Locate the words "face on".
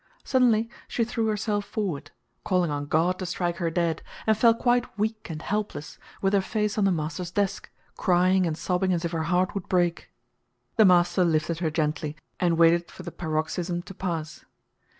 6.41-6.85